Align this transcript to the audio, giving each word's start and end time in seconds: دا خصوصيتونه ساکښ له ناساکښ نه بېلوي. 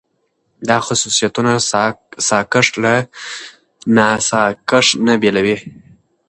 دا 0.69 0.77
خصوصيتونه 0.85 1.53
ساکښ 2.27 2.67
له 2.83 2.93
ناساکښ 3.97 4.87
نه 5.05 5.13
بېلوي. 5.21 5.57